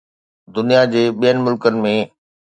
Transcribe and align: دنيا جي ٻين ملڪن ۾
دنيا 0.55 0.81
جي 0.95 1.03
ٻين 1.19 1.37
ملڪن 1.45 1.75
۾ 1.85 1.93